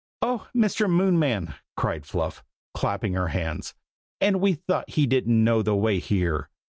[0.23, 0.47] "Oh!
[0.57, 0.89] Mr.
[0.89, 3.75] Moonman!" cried Fluff, clapping her hands.
[4.19, 6.49] "And we thought he didn't know the way here!